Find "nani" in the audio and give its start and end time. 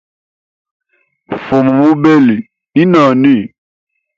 2.91-3.35